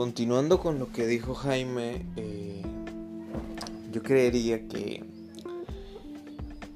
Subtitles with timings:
[0.00, 2.62] continuando con lo que dijo Jaime, eh,
[3.92, 5.04] yo creería que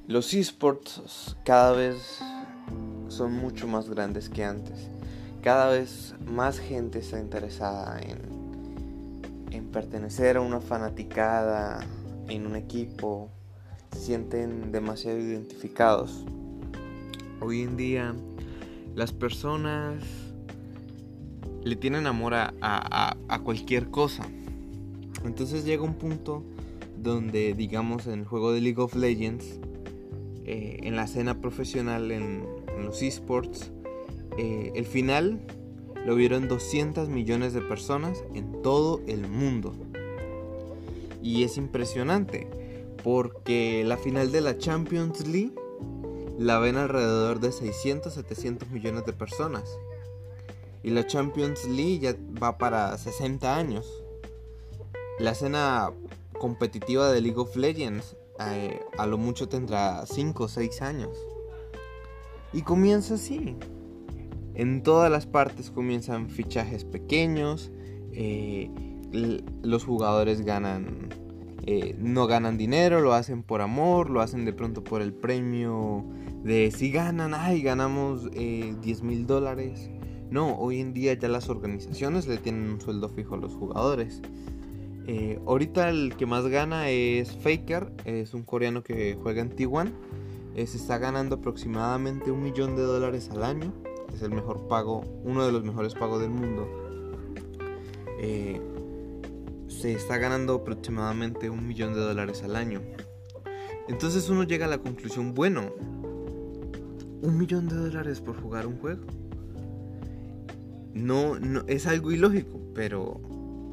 [0.06, 2.18] los esports cada vez
[3.08, 4.90] son mucho más grandes que antes.
[5.40, 9.22] Cada vez más gente está interesada en,
[9.52, 11.82] en pertenecer a una fanaticada,
[12.28, 13.30] en un equipo,
[13.94, 16.26] se sienten demasiado identificados.
[17.40, 18.14] Hoy en día
[18.94, 20.23] las personas
[21.64, 24.24] le tienen amor a, cualquier cosa.
[25.24, 26.44] Entonces llega un punto
[27.02, 29.58] donde, digamos, en el juego de League of Legends,
[30.44, 32.44] eh, en la escena profesional, en,
[32.82, 33.72] los esports,
[34.36, 35.40] eh, el final
[36.04, 39.74] lo vieron 200 millones de personas en todo el mundo.
[41.22, 42.46] Y es impresionante,
[43.02, 45.54] porque la final de la Champions League
[46.38, 49.78] la ven alrededor de 600, 700 millones de personas.
[50.84, 54.04] Y la Champions League ya va para 60 años.
[55.18, 55.90] La escena
[56.38, 61.16] competitiva de League of Legends eh, a lo mucho tendrá 5 o 6 años.
[62.52, 63.56] Y comienza así.
[64.54, 67.70] En todas las partes comienzan fichajes pequeños.
[68.12, 68.70] Eh,
[69.62, 71.08] los jugadores ganan.
[71.66, 76.04] Eh, no ganan dinero, lo hacen por amor, lo hacen de pronto por el premio
[76.42, 79.88] de si ganan, ay, ganamos 10 mil dólares.
[80.30, 84.20] No, hoy en día ya las organizaciones le tienen un sueldo fijo a los jugadores.
[85.06, 89.92] Eh, ahorita el que más gana es Faker, es un coreano que juega en T1.
[90.56, 93.72] Eh, se está ganando aproximadamente un millón de dólares al año.
[94.14, 96.68] Es el mejor pago, uno de los mejores pagos del mundo.
[98.20, 98.60] Eh,
[99.68, 102.80] se está ganando aproximadamente un millón de dólares al año.
[103.88, 105.72] Entonces uno llega a la conclusión, bueno,
[107.20, 109.04] un millón de dólares por jugar un juego
[110.94, 113.20] no, no es algo ilógico, pero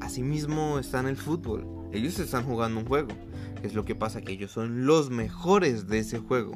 [0.00, 1.66] asimismo está en el fútbol.
[1.92, 3.10] Ellos están jugando un juego.
[3.62, 6.52] Es lo que pasa que ellos son los mejores de ese juego.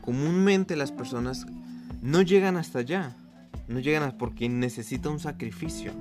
[0.00, 1.46] Comúnmente las personas
[2.02, 3.16] no llegan hasta allá.
[3.68, 5.92] No llegan a porque necesita un sacrificio.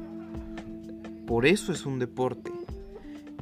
[1.28, 2.52] Por eso es un deporte.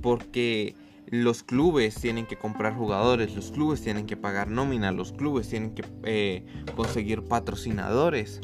[0.02, 0.76] Porque
[1.08, 5.76] los clubes tienen que comprar jugadores, los clubes tienen que pagar nómina, los clubes tienen
[5.76, 6.46] que eh,
[6.76, 8.42] conseguir patrocinadores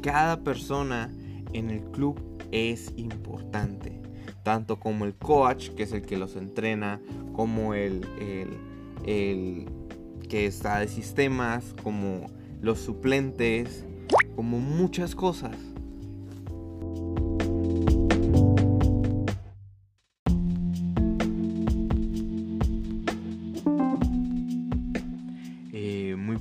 [0.00, 1.12] cada persona
[1.52, 2.20] en el club
[2.52, 4.00] es importante.
[4.42, 7.00] Tanto como el coach, que es el que los entrena,
[7.32, 8.06] como el,
[9.04, 9.68] el,
[10.28, 12.26] que está de sistemas, como
[12.60, 13.84] los suplentes,
[14.36, 15.56] como muchas cosas.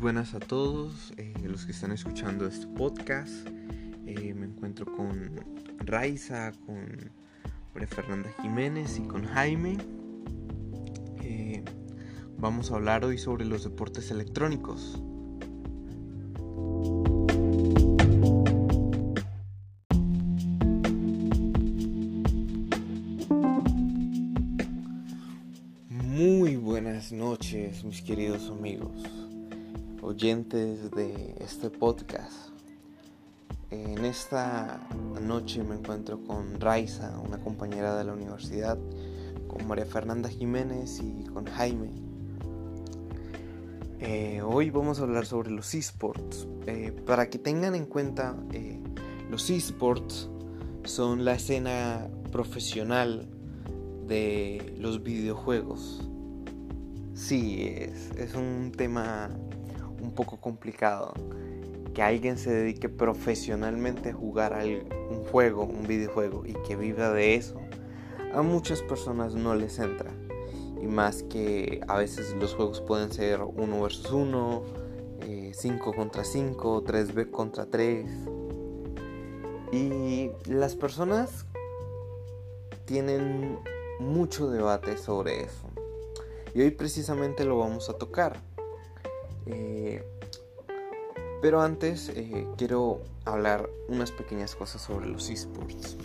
[0.07, 3.45] Buenas a todos eh, los que están escuchando este podcast.
[4.05, 5.31] Eh, me encuentro con
[5.79, 7.11] Raiza, con
[7.73, 9.75] María Fernanda Jiménez y con Jaime.
[11.23, 11.61] Eh,
[12.37, 14.97] vamos a hablar hoy sobre los deportes electrónicos.
[25.89, 29.26] Muy buenas noches, mis queridos amigos,
[30.07, 32.49] oyentes de este podcast.
[33.71, 34.79] En esta
[35.21, 38.77] noche me encuentro con Raiza, una compañera de la universidad,
[39.49, 41.91] con María Fernanda Jiménez y con Jaime.
[43.99, 46.47] Eh, hoy vamos a hablar sobre los esports.
[46.67, 48.79] Eh, para que tengan en cuenta, eh,
[49.29, 50.29] los esports
[50.85, 53.27] son la escena profesional
[54.07, 56.09] de los videojuegos.
[57.13, 59.29] Sí, es, es un tema
[60.07, 61.13] un poco complicado
[61.93, 64.57] que alguien se dedique profesionalmente a jugar
[65.09, 67.59] un juego, un videojuego y que viva de eso,
[68.33, 70.11] a muchas personas no les entra.
[70.81, 74.63] Y más que a veces los juegos pueden ser uno versus uno,
[75.21, 78.05] 5 eh, contra 5, 3 contra 3.
[79.71, 81.45] Y las personas
[82.85, 83.59] tienen
[83.99, 85.67] mucho debate sobre eso.
[86.53, 88.46] Y hoy precisamente lo vamos a tocar.
[89.49, 90.03] Eh,
[91.41, 95.97] pero antes eh, quiero hablar unas pequeñas cosas sobre los esports.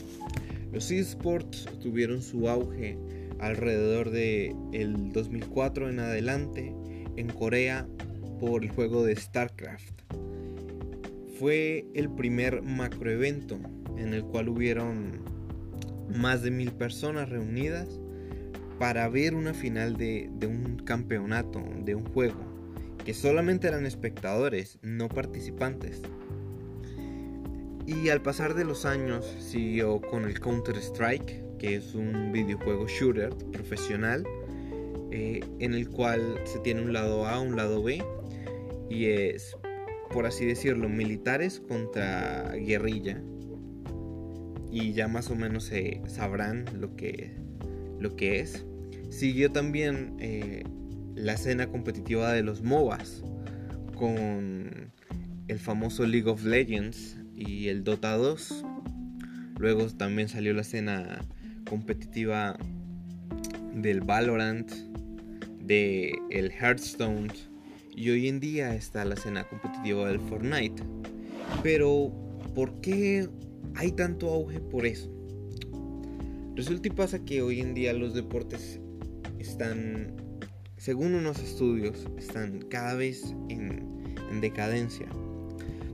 [0.70, 2.98] Los esports tuvieron su auge
[3.38, 6.74] alrededor de el 2004 en adelante
[7.16, 7.86] en Corea
[8.40, 10.02] por el juego de StarCraft.
[11.38, 13.58] Fue el primer macroevento
[13.96, 15.22] en el cual hubieron
[16.08, 17.88] más de mil personas reunidas
[18.78, 22.51] para ver una final de un campeonato, de un juego
[23.04, 26.02] que solamente eran espectadores, no participantes.
[27.86, 33.30] Y al pasar de los años siguió con el Counter-Strike, que es un videojuego shooter
[33.52, 34.24] profesional,
[35.10, 38.02] eh, en el cual se tiene un lado A, un lado B,
[38.88, 39.56] y es,
[40.12, 43.20] por así decirlo, militares contra guerrilla.
[44.70, 47.32] Y ya más o menos se sabrán lo que,
[47.98, 48.64] lo que es.
[49.10, 50.62] Siguió también eh,
[51.14, 53.22] la escena competitiva de los MOBAs
[53.94, 54.92] con
[55.48, 58.64] el famoso League of Legends y el Dota 2.
[59.58, 61.20] Luego también salió la escena
[61.68, 62.56] competitiva
[63.74, 64.70] del Valorant,
[65.60, 67.32] de el Hearthstone
[67.94, 70.82] y hoy en día está la escena competitiva del Fortnite.
[71.62, 72.12] Pero
[72.54, 73.28] ¿por qué
[73.74, 75.10] hay tanto auge por eso?
[76.54, 78.80] Resulta y pasa que hoy en día los deportes
[79.38, 80.14] están,
[80.82, 85.06] según unos estudios, están cada vez en, en decadencia.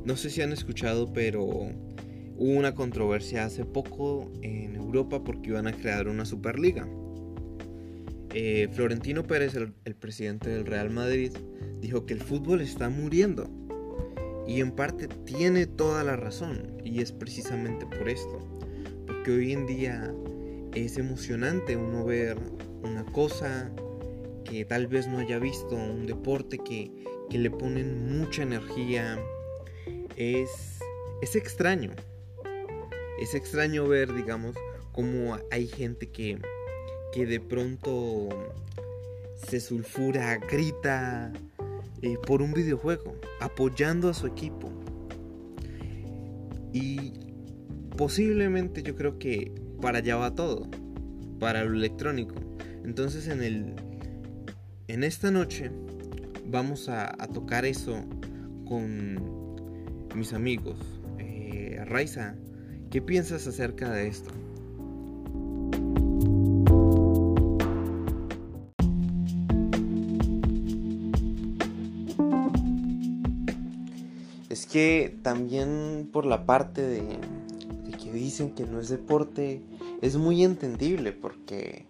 [0.07, 1.73] No sé si han escuchado, pero hubo
[2.39, 6.89] una controversia hace poco en Europa porque iban a crear una Superliga.
[8.33, 11.33] Eh, Florentino Pérez, el, el, presidente del Real Madrid,
[11.83, 13.47] dijo que el fútbol está muriendo.
[14.47, 16.79] Y en parte tiene toda la razón.
[16.83, 18.41] Y es precisamente por esto.
[19.07, 20.15] Porque hoy en día
[20.75, 22.39] es emocionante uno ver
[22.83, 23.71] una cosa
[24.49, 26.91] que tal vez no haya visto, un deporte que,
[27.31, 29.19] que le ponen mucha energía,
[30.17, 30.79] es,
[31.23, 31.91] es extraño.
[33.21, 34.57] Es extraño ver, digamos,
[34.93, 36.39] cómo hay gente que,
[37.13, 38.29] que de pronto
[39.47, 41.33] se sulfura, grita
[42.03, 44.73] eh, por un videojuego, apoyando a su equipo.
[46.73, 47.13] Y
[47.97, 50.69] posiblemente yo creo que para allá va todo,
[51.39, 52.35] para lo electrónico.
[52.85, 53.75] Entonces en el
[54.89, 55.71] en esta noche
[56.47, 58.05] vamos a, tocar eso
[58.67, 59.21] con
[60.15, 60.79] mis amigos.
[61.19, 62.37] Eh, Raiza,
[62.91, 64.31] ¿qué piensas acerca de esto?
[74.49, 77.03] Es que también por la parte de,
[77.85, 79.61] de, que dicen que no es deporte,
[80.01, 81.85] es muy entendible porque,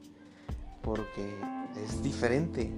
[0.83, 2.71] porque es diferente.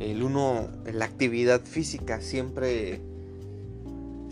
[0.00, 3.00] El uno, la actividad física siempre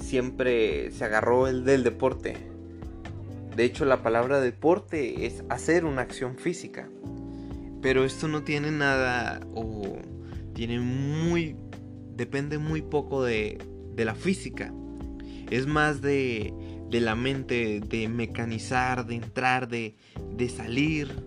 [0.00, 2.36] siempre se agarró el del deporte.
[3.54, 6.88] De hecho, la palabra deporte es hacer una acción física.
[7.82, 9.98] Pero esto no tiene nada o
[10.54, 11.56] tiene muy...
[12.16, 13.58] depende muy poco de,
[13.94, 14.72] de la física.
[15.50, 16.52] Es más de,
[16.90, 19.96] de la mente, de mecanizar, de entrar, de,
[20.36, 21.24] de salir.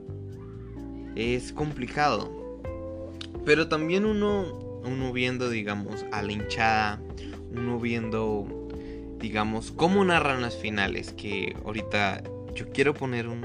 [1.16, 2.43] Es complicado.
[3.46, 7.02] Pero también uno, uno viendo, digamos, a la hinchada,
[7.52, 8.64] uno viendo
[9.24, 11.14] digamos, cómo narran las finales.
[11.14, 12.22] Que ahorita
[12.54, 13.44] yo quiero poner un,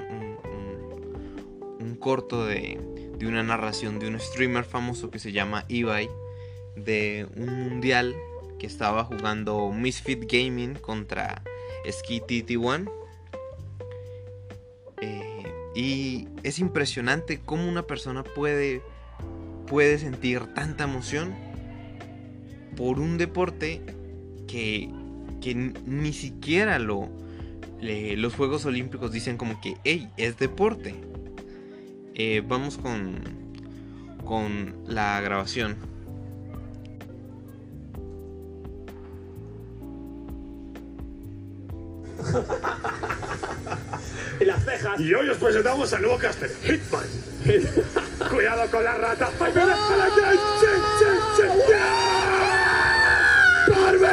[1.81, 2.79] un, corto de,
[3.17, 6.11] de, una narración de un streamer famoso que se llama Ibai.
[6.77, 8.15] De un mundial
[8.59, 11.43] que estaba jugando Misfit Gaming contra
[11.89, 12.91] Ski TT1.
[15.01, 15.43] Eh,
[15.77, 18.83] y es impresionante cómo una persona puede,
[19.69, 21.35] puede sentir tanta emoción
[22.76, 23.82] por un deporte
[24.47, 24.91] que
[25.41, 27.08] que ni siquiera lo
[27.81, 30.94] los Juegos Olímpicos dicen como que, hey, es deporte.
[32.15, 33.20] Eh, vamos con,
[34.25, 35.77] con la grabación.
[44.41, 45.01] y.
[45.01, 47.06] Y hoy os presentamos al nuevo caster, Hitman.
[48.31, 49.31] Cuidado con la rata.
[49.41, 49.75] ¡Ay, mira!
[50.61, 50.67] ¡Sí,
[50.99, 51.06] sí,
[51.37, 51.43] sí!
[53.70, 54.06] ¡Barbie!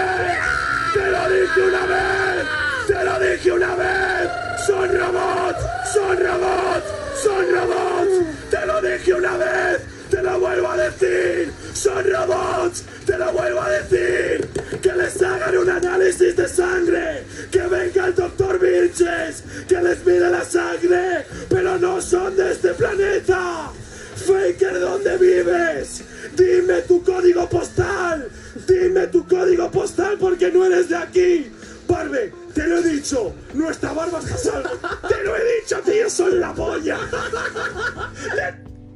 [0.94, 2.46] ¡Te lo dije una vez!
[2.88, 4.30] ¡Te lo dije una vez!
[4.66, 5.60] ¡Son robots!
[5.94, 6.86] ¡Son robots!
[7.22, 8.50] ¡Son robots!
[8.50, 9.82] ¡Te lo dije una vez!
[10.10, 11.52] ¡Te lo vuelvo a decir!
[11.74, 12.84] ¡Son robots!
[13.06, 14.50] ¡Te lo vuelvo a decir!
[14.82, 17.24] ¡Que les hagan un análisis de sangre!
[17.52, 19.44] ¡Que venga el doctor Vilches!
[19.68, 21.26] ¡Que les mire la sangre!
[21.50, 23.72] ¡Pero no son de este planeta!
[24.16, 26.04] Faker, ¿dónde vives?
[26.36, 28.30] Dime tu código postal.
[28.68, 31.52] Dime tu código postal porque no eres de aquí.
[31.88, 33.34] Barbe, te lo he dicho.
[33.54, 34.72] Nuestra barba está salva.
[35.08, 36.98] Te lo he dicho, tío, soy la polla.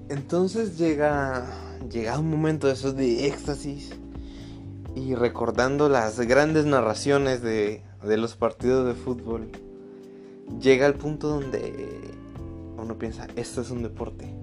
[0.08, 1.46] Entonces llega,
[1.92, 3.92] llega un momento de esos de éxtasis
[4.96, 9.52] y recordando las grandes narraciones de, de los partidos de fútbol,
[10.60, 12.00] llega el punto donde
[12.78, 14.39] uno piensa, esto es un deporte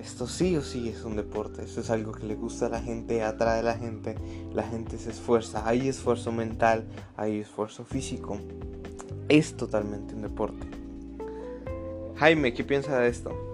[0.00, 2.80] esto sí o sí es un deporte, esto es algo que le gusta a la
[2.80, 4.16] gente, atrae a la gente,
[4.52, 6.84] la gente se esfuerza, hay esfuerzo mental,
[7.16, 8.38] hay esfuerzo físico,
[9.28, 10.66] es totalmente un deporte.
[12.16, 13.49] Jaime, ¿qué piensa de esto?